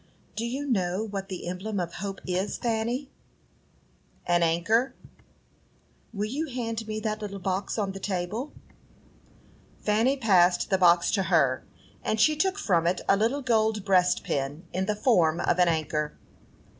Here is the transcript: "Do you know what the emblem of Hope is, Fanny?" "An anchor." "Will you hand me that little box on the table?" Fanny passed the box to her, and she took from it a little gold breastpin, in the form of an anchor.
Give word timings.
"Do 0.35 0.47
you 0.47 0.65
know 0.65 1.03
what 1.03 1.29
the 1.29 1.47
emblem 1.47 1.79
of 1.79 1.93
Hope 1.93 2.21
is, 2.25 2.57
Fanny?" 2.57 3.11
"An 4.25 4.41
anchor." 4.41 4.95
"Will 6.11 6.25
you 6.25 6.47
hand 6.47 6.87
me 6.87 6.99
that 7.01 7.21
little 7.21 7.37
box 7.37 7.77
on 7.77 7.91
the 7.91 7.99
table?" 7.99 8.51
Fanny 9.79 10.17
passed 10.17 10.71
the 10.71 10.79
box 10.79 11.11
to 11.11 11.21
her, 11.21 11.63
and 12.03 12.19
she 12.19 12.35
took 12.35 12.57
from 12.57 12.87
it 12.87 13.01
a 13.07 13.15
little 13.15 13.43
gold 13.43 13.85
breastpin, 13.85 14.63
in 14.73 14.87
the 14.87 14.95
form 14.95 15.39
of 15.39 15.59
an 15.59 15.67
anchor. 15.67 16.17